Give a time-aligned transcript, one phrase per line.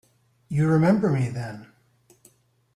[0.49, 1.67] You remember me, then?